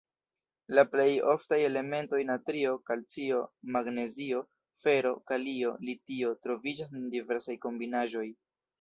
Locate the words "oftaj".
1.33-1.59